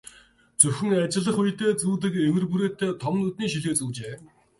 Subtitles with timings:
[0.59, 4.13] Зөвхөн ажиллах үедээ зүүдэг эвэр хүрээтэй том нүдний шилээ зүүжээ.